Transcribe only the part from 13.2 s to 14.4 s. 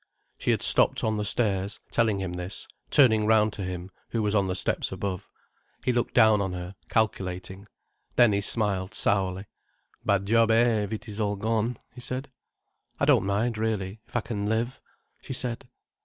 mind, really, if I